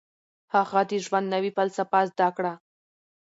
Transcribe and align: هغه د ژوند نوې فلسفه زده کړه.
هغه 0.53 0.81
د 0.89 0.91
ژوند 1.05 1.27
نوې 1.33 1.51
فلسفه 1.57 1.99
زده 2.11 2.29
کړه. 2.37 2.53